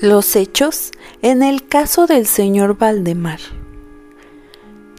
[0.00, 3.38] Los hechos en el caso del señor Valdemar.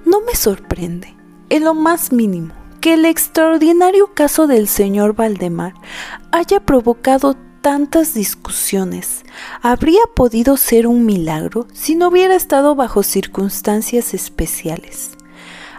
[0.05, 1.15] No me sorprende,
[1.49, 5.73] en lo más mínimo, que el extraordinario caso del señor Valdemar
[6.31, 9.23] haya provocado tantas discusiones.
[9.63, 15.17] Habría podido ser un milagro si no hubiera estado bajo circunstancias especiales.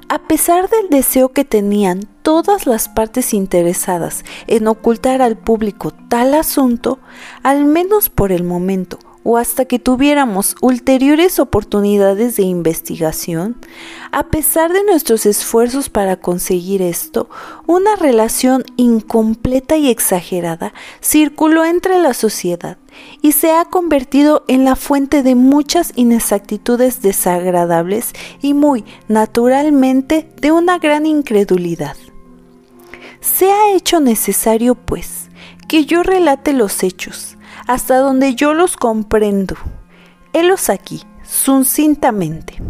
[0.09, 6.35] A pesar del deseo que tenían todas las partes interesadas en ocultar al público tal
[6.35, 6.99] asunto,
[7.45, 13.57] al menos por el momento, o hasta que tuviéramos ulteriores oportunidades de investigación,
[14.11, 17.29] a pesar de nuestros esfuerzos para conseguir esto,
[17.67, 22.79] una relación incompleta y exagerada circuló entre la sociedad
[23.23, 28.13] y se ha convertido en la fuente de muchas inexactitudes desagradables
[28.43, 31.97] y muy naturalmente de una gran incredulidad.
[33.21, 35.31] Se ha hecho necesario, pues,
[35.69, 39.57] que yo relate los hechos, hasta donde yo los comprendo.
[40.33, 42.61] Helos aquí, sucintamente.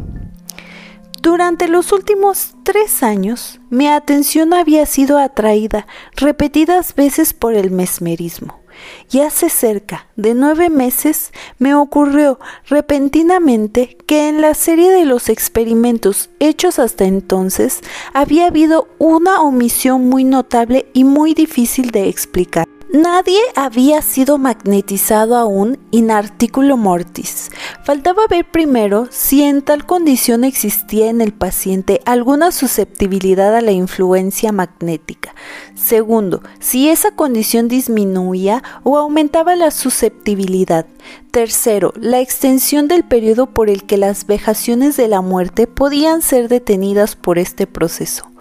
[1.22, 8.58] Durante los últimos tres años, mi atención había sido atraída repetidas veces por el mesmerismo,
[9.10, 15.28] y hace cerca de nueve meses me ocurrió repentinamente que en la serie de los
[15.28, 17.82] experimentos hechos hasta entonces
[18.14, 22.66] había habido una omisión muy notable y muy difícil de explicar.
[22.92, 27.50] Nadie había sido magnetizado aún in articulo mortis.
[27.84, 33.72] Faltaba ver primero si en tal condición existía en el paciente alguna susceptibilidad a la
[33.72, 35.34] influencia magnética.
[35.74, 40.84] Segundo, si esa condición disminuía o aumentaba la susceptibilidad.
[41.30, 46.48] Tercero, la extensión del periodo por el que las vejaciones de la muerte podían ser
[46.48, 48.31] detenidas por este proceso.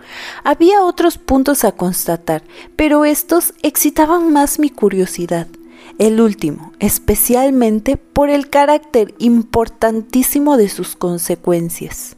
[0.43, 2.43] Había otros puntos a constatar,
[2.75, 5.47] pero estos excitaban más mi curiosidad.
[5.97, 12.15] El último, especialmente por el carácter importantísimo de sus consecuencias.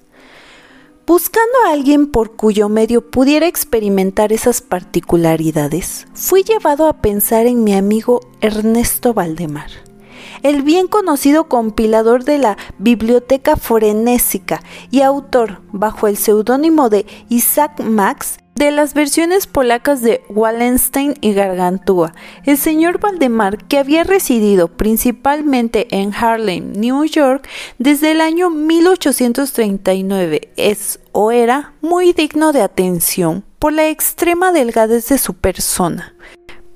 [1.06, 7.64] Buscando a alguien por cuyo medio pudiera experimentar esas particularidades, fui llevado a pensar en
[7.66, 9.93] mi amigo Ernesto Valdemar
[10.42, 14.62] el bien conocido compilador de la Biblioteca Forenésica
[14.92, 21.34] y autor, bajo el seudónimo de Isaac Max, de las versiones polacas de Wallenstein y
[21.34, 22.14] Gargantúa,
[22.46, 27.48] el señor Valdemar, que había residido principalmente en Harlem, New York,
[27.80, 35.10] desde el año 1839, es o era muy digno de atención por la extrema delgadez
[35.10, 36.14] de su persona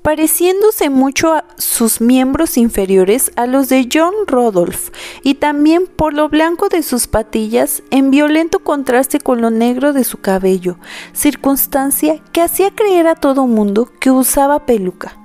[0.02, 4.90] pareciéndose mucho a sus miembros inferiores a los de John Rodolph
[5.22, 10.04] y también por lo blanco de sus patillas en violento contraste con lo negro de
[10.04, 10.78] su cabello,
[11.12, 15.16] circunstancia que hacía creer a todo mundo que usaba peluca.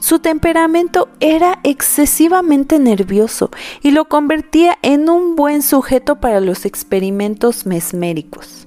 [0.00, 3.50] Su temperamento era excesivamente nervioso
[3.82, 8.66] y lo convertía en un buen sujeto para los experimentos mesméricos.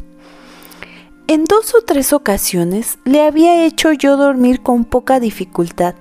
[1.27, 5.95] En dos o tres ocasiones le había hecho yo dormir con poca dificultad,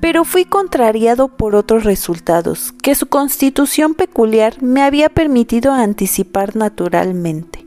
[0.00, 7.66] pero fui contrariado por otros resultados que su constitución peculiar me había permitido anticipar naturalmente.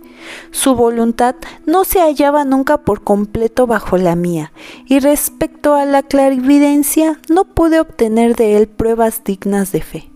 [0.51, 1.35] Su voluntad
[1.65, 4.53] no se hallaba nunca por completo bajo la mía,
[4.85, 10.11] y respecto a la clarividencia no pude obtener de él pruebas dignas de fe.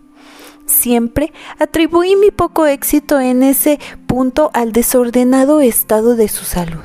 [0.66, 6.84] Siempre atribuí mi poco éxito en ese punto al desordenado estado de su salud.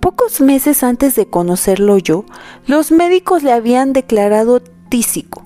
[0.00, 2.24] Pocos meses antes de conocerlo yo,
[2.66, 5.42] los médicos le habían declarado tísico.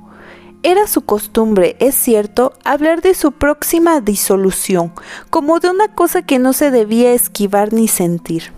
[0.62, 4.92] Era su costumbre, es cierto, hablar de su próxima disolución,
[5.30, 8.52] como de una cosa que no se debía esquivar ni sentir.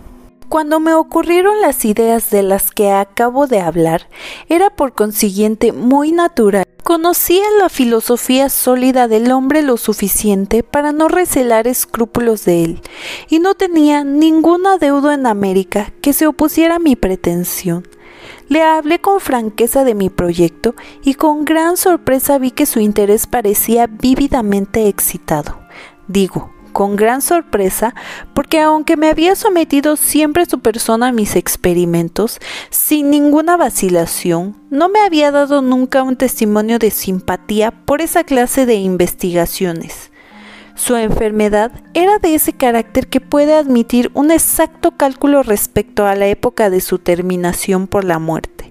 [0.53, 4.07] Cuando me ocurrieron las ideas de las que acabo de hablar,
[4.49, 6.67] era por consiguiente muy natural.
[6.83, 12.81] Conocía la filosofía sólida del hombre lo suficiente para no recelar escrúpulos de él,
[13.29, 17.87] y no tenía ningún adeudo en América que se opusiera a mi pretensión.
[18.47, 23.25] Le hablé con franqueza de mi proyecto y con gran sorpresa vi que su interés
[23.25, 25.57] parecía vívidamente excitado.
[26.07, 27.95] Digo, con gran sorpresa,
[28.33, 32.39] porque aunque me había sometido siempre su persona a mis experimentos,
[32.69, 38.65] sin ninguna vacilación, no me había dado nunca un testimonio de simpatía por esa clase
[38.65, 40.11] de investigaciones.
[40.75, 46.25] Su enfermedad era de ese carácter que puede admitir un exacto cálculo respecto a la
[46.27, 48.62] época de su terminación por la muerte.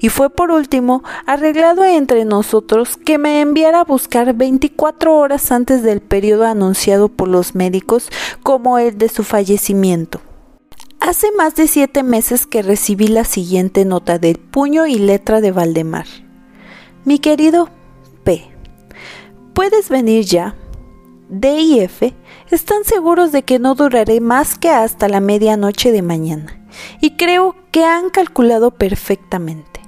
[0.00, 5.82] Y fue por último arreglado entre nosotros que me enviara a buscar 24 horas antes
[5.82, 8.08] del periodo anunciado por los médicos
[8.42, 10.20] como el de su fallecimiento.
[11.00, 15.50] Hace más de siete meses que recibí la siguiente nota del puño y letra de
[15.50, 16.06] Valdemar.
[17.04, 17.68] Mi querido
[18.22, 18.52] P
[19.52, 20.54] ¿Puedes venir ya?
[21.28, 22.14] D y F
[22.52, 26.60] están seguros de que no duraré más que hasta la medianoche de mañana,
[27.00, 29.80] y creo que han calculado perfectamente.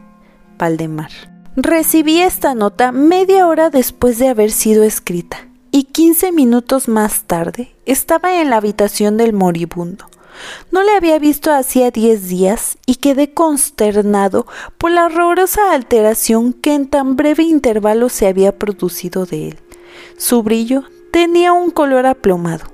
[0.58, 1.10] Valdemar.
[1.56, 7.74] Recibí esta nota media hora después de haber sido escrita, y quince minutos más tarde
[7.84, 10.06] estaba en la habitación del moribundo.
[10.72, 14.46] No le había visto hacía diez días y quedé consternado
[14.78, 19.58] por la horrorosa alteración que en tan breve intervalo se había producido de él.
[20.16, 20.84] Su brillo
[21.14, 22.64] Tenía un color aplomado,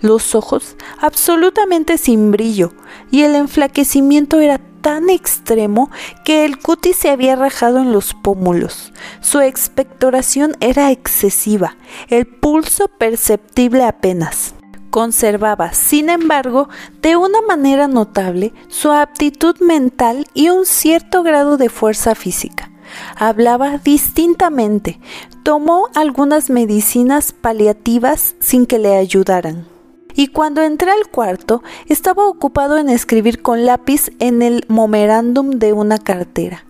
[0.00, 2.72] los ojos absolutamente sin brillo
[3.12, 5.92] y el enflaquecimiento era tan extremo
[6.24, 8.92] que el cutis se había rajado en los pómulos.
[9.20, 11.76] Su expectoración era excesiva,
[12.08, 14.56] el pulso perceptible apenas.
[14.90, 16.68] Conservaba, sin embargo,
[17.00, 22.73] de una manera notable su aptitud mental y un cierto grado de fuerza física.
[23.16, 25.00] Hablaba distintamente.
[25.42, 29.66] Tomó algunas medicinas paliativas sin que le ayudaran.
[30.14, 35.72] Y cuando entré al cuarto, estaba ocupado en escribir con lápiz en el momerándum de
[35.72, 36.64] una cartera.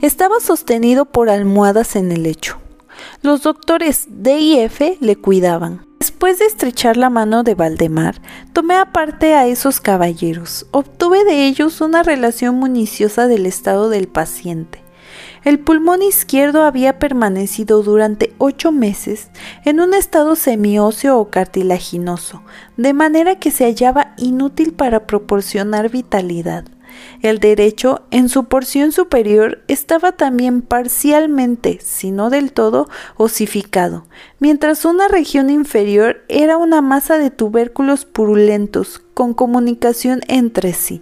[0.00, 2.58] Estaba sostenido por almohadas en el lecho.
[3.22, 5.84] Los doctores D y F le cuidaban.
[5.98, 8.20] Después de estrechar la mano de Valdemar,
[8.52, 10.66] tomé aparte a esos caballeros.
[10.70, 14.83] Obtuve de ellos una relación municiosa del estado del paciente.
[15.44, 19.28] El pulmón izquierdo había permanecido durante ocho meses
[19.66, 22.42] en un estado semióseo o cartilaginoso,
[22.78, 26.64] de manera que se hallaba inútil para proporcionar vitalidad.
[27.22, 34.06] El derecho, en su porción superior, estaba también parcialmente, si no del todo, osificado,
[34.40, 41.00] mientras una región inferior era una masa de tubérculos purulentos con comunicación entre sí.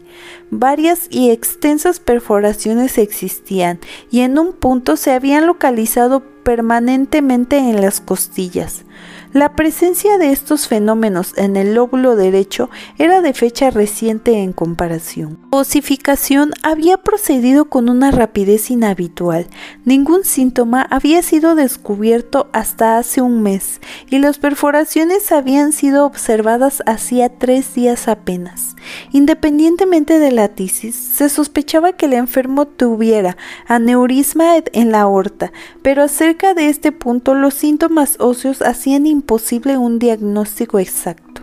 [0.51, 3.81] Varias y extensas perforaciones existían
[4.11, 8.85] y en un punto se habían localizado permanentemente en las costillas.
[9.33, 12.69] La presencia de estos fenómenos en el lóbulo derecho
[12.99, 15.39] era de fecha reciente en comparación.
[15.51, 19.47] Osificación había procedido con una rapidez inhabitual.
[19.87, 23.81] Ningún síntoma había sido descubierto hasta hace un mes
[24.11, 28.77] y las perforaciones habían sido observadas hacía tres días apenas.
[29.13, 33.37] Independientemente de la tisis, se sospechaba que el enfermo tuviera
[33.67, 35.53] aneurisma en la aorta,
[35.83, 41.43] pero acerca de este punto los síntomas óseos hacían imposible un diagnóstico exacto.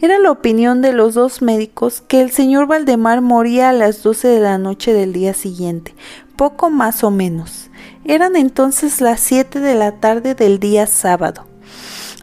[0.00, 4.28] Era la opinión de los dos médicos que el señor Valdemar moría a las doce
[4.28, 5.94] de la noche del día siguiente,
[6.36, 7.70] poco más o menos.
[8.04, 11.47] Eran entonces las siete de la tarde del día sábado.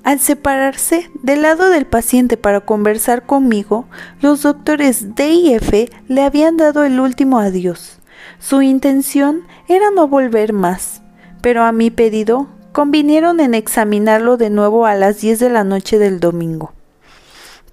[0.05, 3.87] Al separarse del lado del paciente para conversar conmigo,
[4.21, 7.97] los doctores D y F le habían dado el último adiós.
[8.37, 11.01] Su intención era no volver más,
[11.41, 15.97] pero a mi pedido convinieron en examinarlo de nuevo a las 10 de la noche
[15.97, 16.73] del domingo.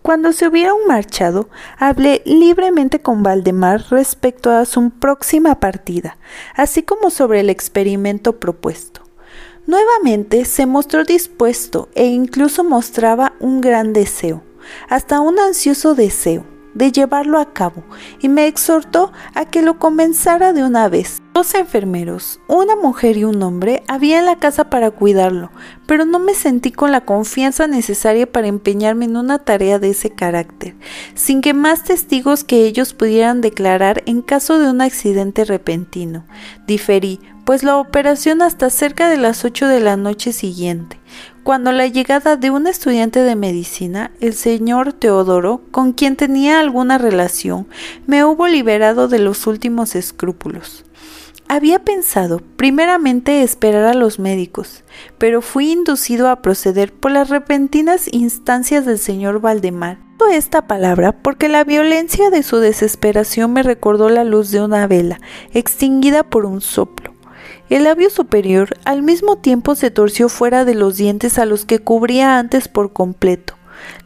[0.01, 6.17] Cuando se hubieron marchado, hablé libremente con Valdemar respecto a su próxima partida,
[6.57, 9.03] así como sobre el experimento propuesto.
[9.67, 14.43] Nuevamente se mostró dispuesto e incluso mostraba un gran deseo,
[14.89, 16.45] hasta un ansioso deseo
[16.75, 17.83] de llevarlo a cabo
[18.21, 21.21] y me exhortó a que lo comenzara de una vez.
[21.35, 25.51] Dos enfermeros, una mujer y un hombre, había en la casa para cuidarlo,
[25.87, 30.11] pero no me sentí con la confianza necesaria para empeñarme en una tarea de ese
[30.11, 30.75] carácter,
[31.15, 36.27] sin que más testigos que ellos pudieran declarar en caso de un accidente repentino.
[36.67, 40.99] Diferí, pues la operación hasta cerca de las ocho de la noche siguiente,
[41.43, 46.99] cuando la llegada de un estudiante de medicina, el señor Teodoro, con quien tenía alguna
[46.99, 47.67] relación,
[48.07, 50.85] me hubo liberado de los últimos escrúpulos.
[51.49, 54.85] Había pensado primeramente esperar a los médicos,
[55.19, 59.99] pero fui inducido a proceder por las repentinas instancias del señor Valdemar.
[60.31, 65.21] Esta palabra porque la violencia de su desesperación me recordó la luz de una vela,
[65.53, 67.12] extinguida por un soplo.
[67.71, 71.79] El labio superior al mismo tiempo se torció fuera de los dientes a los que
[71.79, 73.55] cubría antes por completo.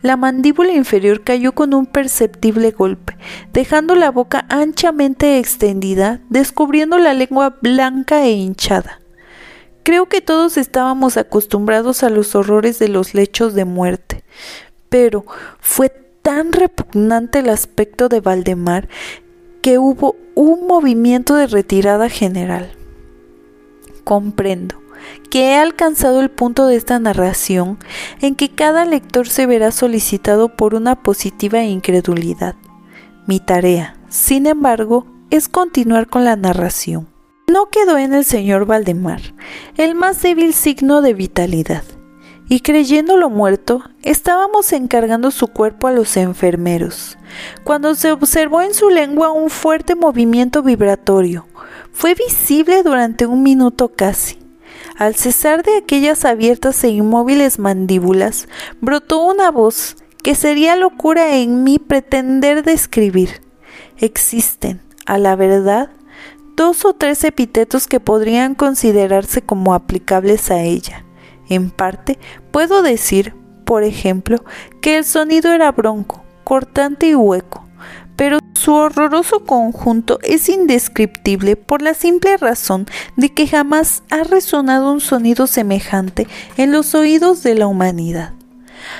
[0.02, 3.16] La mandíbula inferior cayó con un perceptible golpe,
[3.52, 9.00] dejando la boca anchamente extendida, descubriendo la lengua blanca e hinchada.
[9.82, 14.24] Creo que todos estábamos acostumbrados a los horrores de los lechos de muerte,
[14.88, 15.24] pero
[15.60, 15.90] fue
[16.22, 18.88] tan repugnante el aspecto de Valdemar
[19.62, 22.72] que hubo un movimiento de retirada general
[24.06, 24.80] comprendo
[25.30, 27.76] que he alcanzado el punto de esta narración
[28.20, 32.54] en que cada lector se verá solicitado por una positiva incredulidad.
[33.26, 37.08] Mi tarea, sin embargo, es continuar con la narración.
[37.48, 39.20] No quedó en el señor Valdemar
[39.76, 41.82] el más débil signo de vitalidad,
[42.48, 47.18] y creyéndolo muerto, estábamos encargando su cuerpo a los enfermeros,
[47.64, 51.46] cuando se observó en su lengua un fuerte movimiento vibratorio.
[51.98, 54.38] Fue visible durante un minuto casi.
[54.98, 58.48] Al cesar de aquellas abiertas e inmóviles mandíbulas,
[58.82, 63.40] brotó una voz que sería locura en mí pretender describir.
[63.96, 65.88] Existen, a la verdad,
[66.54, 71.06] dos o tres epítetos que podrían considerarse como aplicables a ella.
[71.48, 72.18] En parte,
[72.50, 73.34] puedo decir,
[73.64, 74.44] por ejemplo,
[74.82, 77.65] que el sonido era bronco, cortante y hueco,
[78.56, 82.86] su horroroso conjunto es indescriptible por la simple razón
[83.16, 88.32] de que jamás ha resonado un sonido semejante en los oídos de la humanidad.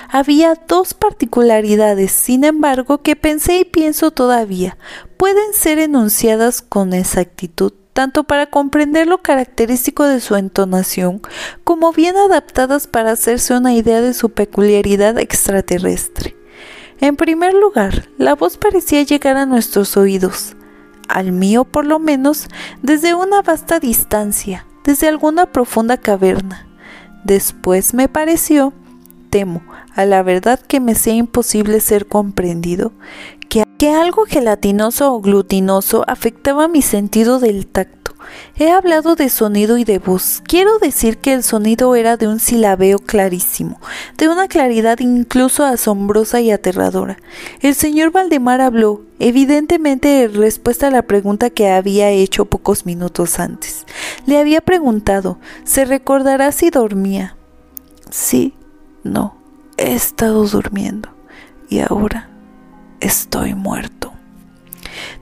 [0.09, 4.77] Había dos particularidades, sin embargo, que pensé y pienso todavía,
[5.17, 11.23] pueden ser enunciadas con exactitud tanto para comprender lo característico de su entonación,
[11.65, 16.37] como bien adaptadas para hacerse una idea de su peculiaridad extraterrestre.
[17.01, 20.57] En primer lugar, la voz parecía llegar a nuestros oídos,
[21.09, 22.49] al mío por lo menos,
[22.83, 26.67] desde una vasta distancia, desde alguna profunda caverna.
[27.25, 28.73] Después me pareció,
[29.31, 29.63] temo,
[29.97, 32.93] a la verdad que me sea imposible ser comprendido,
[33.49, 38.15] que, algo gelatinoso o glutinoso afectaba mi sentido del tacto.
[38.57, 40.43] He hablado de sonido y de voz.
[40.47, 43.81] Quiero decir que el sonido era de un silabeo clarísimo,
[44.17, 47.19] de una claridad incluso asombrosa y aterradora.
[47.61, 53.39] El señor Valdemar habló, evidentemente en respuesta a la pregunta que había hecho pocos minutos
[53.39, 53.87] antes.
[54.27, 57.37] Le había preguntado, ¿se recordará si dormía?
[58.11, 58.55] Sí,
[59.05, 59.37] no,
[59.77, 61.09] he estado durmiendo.
[61.69, 62.31] Y ahora
[63.01, 64.13] estoy muerto.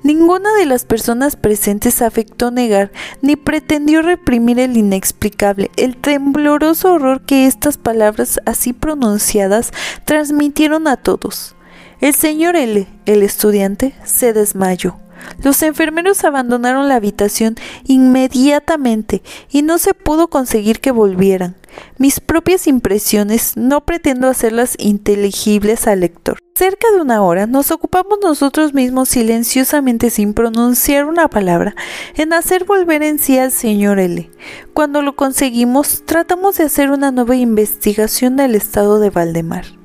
[0.02, 2.92] Ninguna de las personas presentes afectó negar
[3.22, 9.72] ni pretendió reprimir el inexplicable, el tembloroso horror que estas palabras así pronunciadas
[10.04, 11.56] transmitieron a todos.
[12.00, 14.96] El señor L, el estudiante, se desmayó.
[15.42, 21.56] Los enfermeros abandonaron la habitación inmediatamente y no se pudo conseguir que volvieran.
[21.98, 26.38] Mis propias impresiones no pretendo hacerlas inteligibles al lector.
[26.54, 31.74] Cerca de una hora nos ocupamos nosotros mismos silenciosamente sin pronunciar una palabra
[32.14, 34.30] en hacer volver en sí al señor L.
[34.72, 39.83] Cuando lo conseguimos, tratamos de hacer una nueva investigación del estado de Valdemar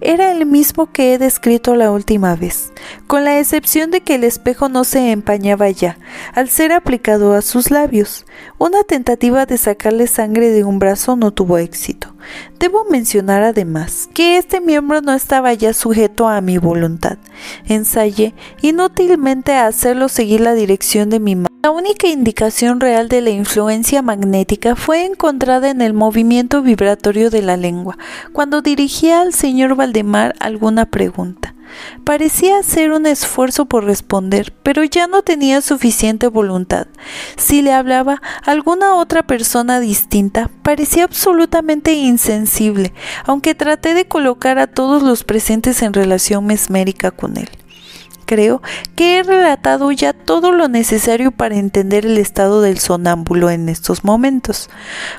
[0.00, 2.72] era el mismo que he descrito la última vez,
[3.06, 5.98] con la excepción de que el espejo no se empañaba ya,
[6.34, 8.26] al ser aplicado a sus labios.
[8.58, 12.15] Una tentativa de sacarle sangre de un brazo no tuvo éxito.
[12.58, 17.18] Debo mencionar además que este miembro no estaba ya sujeto a mi voluntad.
[17.66, 21.48] Ensayé inútilmente a hacerlo seguir la dirección de mi mano.
[21.62, 27.42] La única indicación real de la influencia magnética fue encontrada en el movimiento vibratorio de
[27.42, 27.98] la lengua,
[28.32, 31.55] cuando dirigía al señor Valdemar alguna pregunta.
[32.04, 36.86] Parecía hacer un esfuerzo por responder, pero ya no tenía suficiente voluntad.
[37.36, 42.92] Si le hablaba alguna otra persona distinta, parecía absolutamente insensible,
[43.24, 47.48] aunque traté de colocar a todos los presentes en relación mesmérica con él.
[48.26, 48.60] Creo
[48.96, 54.02] que he relatado ya todo lo necesario para entender el estado del sonámbulo en estos
[54.02, 54.68] momentos.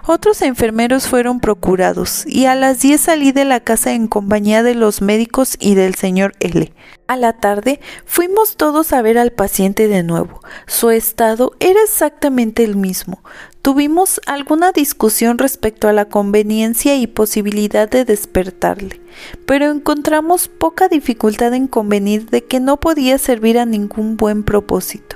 [0.06, 4.76] Otros enfermeros fueron procurados y a las 10 salí de la casa en compañía de
[4.76, 6.74] los médicos y del señor L.
[7.08, 10.42] A la tarde fuimos todos a ver al paciente de nuevo.
[10.66, 13.24] Su estado era exactamente el mismo.
[13.62, 19.00] Tuvimos alguna discusión respecto a la conveniencia y posibilidad de despertarle,
[19.46, 25.16] pero encontramos poca dificultad en convenir de que no podía servir a ningún buen propósito.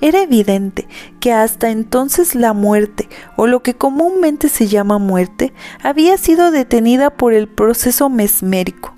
[0.00, 0.88] Era evidente
[1.20, 5.52] que hasta entonces la muerte, o lo que comúnmente se llama muerte,
[5.82, 8.95] había sido detenida por el proceso mesmérico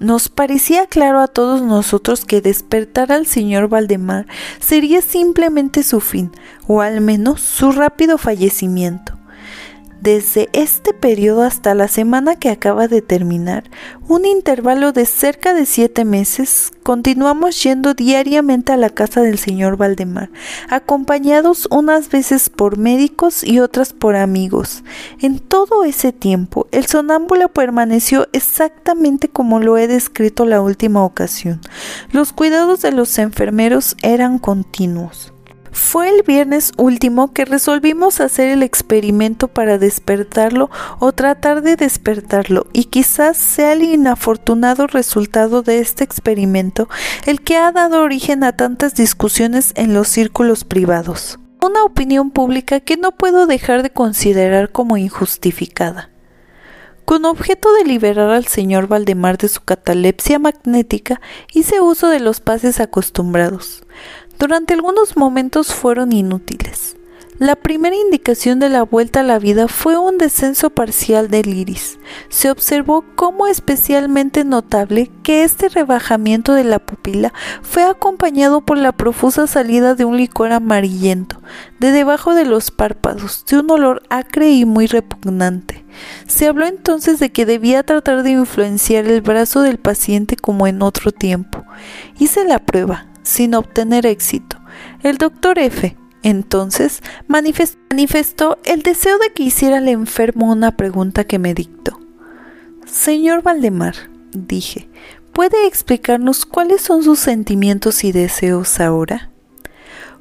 [0.00, 4.26] nos parecía claro a todos nosotros que despertar al señor Valdemar
[4.58, 6.32] sería simplemente su fin,
[6.66, 9.19] o al menos su rápido fallecimiento.
[10.00, 13.64] Desde este periodo hasta la semana que acaba de terminar,
[14.08, 19.76] un intervalo de cerca de siete meses, continuamos yendo diariamente a la casa del señor
[19.76, 20.30] Valdemar,
[20.70, 24.84] acompañados unas veces por médicos y otras por amigos.
[25.20, 31.60] En todo ese tiempo, el sonámbulo permaneció exactamente como lo he descrito la última ocasión.
[32.10, 35.34] Los cuidados de los enfermeros eran continuos.
[35.72, 42.66] Fue el viernes último que resolvimos hacer el experimento para despertarlo o tratar de despertarlo
[42.72, 46.88] y quizás sea el inafortunado resultado de este experimento
[47.26, 51.38] el que ha dado origen a tantas discusiones en los círculos privados.
[51.62, 56.10] Una opinión pública que no puedo dejar de considerar como injustificada.
[57.04, 61.20] Con objeto de liberar al señor Valdemar de su catalepsia magnética,
[61.52, 63.82] hice uso de los pases acostumbrados.
[64.40, 66.96] Durante algunos momentos fueron inútiles.
[67.38, 71.98] La primera indicación de la vuelta a la vida fue un descenso parcial del iris.
[72.30, 78.92] Se observó como especialmente notable que este rebajamiento de la pupila fue acompañado por la
[78.92, 81.42] profusa salida de un licor amarillento
[81.78, 85.84] de debajo de los párpados, de un olor acre y muy repugnante.
[86.26, 90.80] Se habló entonces de que debía tratar de influenciar el brazo del paciente como en
[90.80, 91.64] otro tiempo.
[92.18, 94.56] Hice la prueba, sin obtener éxito.
[95.02, 101.38] El doctor F entonces manifestó el deseo de que hiciera al enfermo una pregunta que
[101.38, 101.98] me dictó.
[102.86, 103.94] Señor Valdemar,
[104.32, 104.88] dije,
[105.32, 109.29] ¿puede explicarnos cuáles son sus sentimientos y deseos ahora?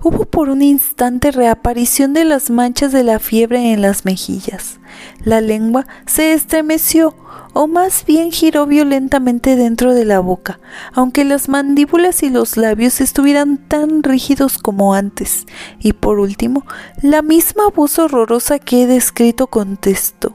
[0.02, 4.80] Hubo por un instante reaparición de las manchas de la fiebre en las mejillas.
[5.26, 7.16] La lengua se estremeció,
[7.52, 10.60] o más bien giró violentamente dentro de la boca,
[10.94, 15.46] aunque las mandíbulas y los labios estuvieran tan rígidos como antes.
[15.80, 16.66] Y por último,
[17.02, 20.34] la misma voz horrorosa que he descrito contestó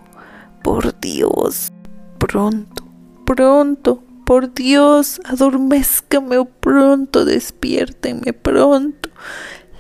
[0.63, 1.73] Por Dios,
[2.19, 2.85] pronto,
[3.25, 9.11] pronto, por Dios, adormézcame o pronto, despiértenme pronto.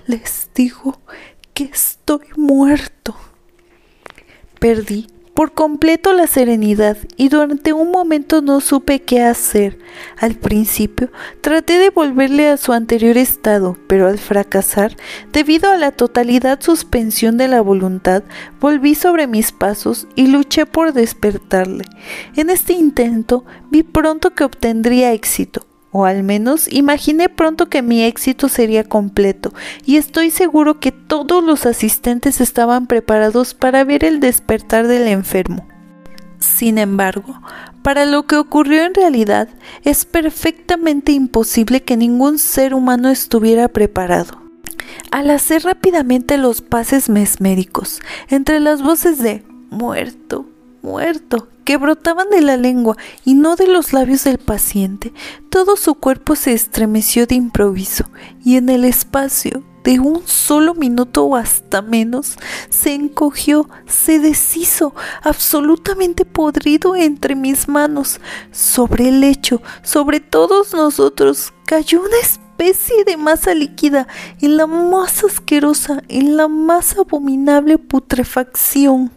[0.06, 1.00] Les digo
[1.54, 3.16] que estoy muerto.
[4.58, 9.78] Perdí por completo la serenidad y durante un momento no supe qué hacer.
[10.16, 11.10] Al principio
[11.40, 14.96] traté de volverle a su anterior estado, pero al fracasar,
[15.32, 18.22] debido a la totalidad suspensión de la voluntad,
[18.60, 21.84] volví sobre mis pasos y luché por despertarle.
[22.36, 28.02] En este intento vi pronto que obtendría éxito, o al menos imaginé pronto que mi
[28.02, 29.54] éxito sería completo,
[29.86, 35.68] y estoy seguro que todos los asistentes estaban preparados para ver el despertar del enfermo.
[36.40, 37.40] Sin embargo,
[37.82, 39.48] para lo que ocurrió en realidad,
[39.84, 44.42] es perfectamente imposible que ningún ser humano estuviera preparado.
[45.12, 50.44] Al hacer rápidamente los pases mesméricos, entre las voces de muerto,
[50.84, 55.12] muerto, que brotaban de la lengua y no de los labios del paciente,
[55.48, 58.04] todo su cuerpo se estremeció de improviso
[58.44, 62.36] y en el espacio de un solo minuto o hasta menos,
[62.70, 68.18] se encogió, se deshizo, absolutamente podrido entre mis manos.
[68.50, 74.08] Sobre el lecho, sobre todos nosotros, cayó una especie de masa líquida,
[74.40, 79.10] en la más asquerosa, en la más abominable putrefacción.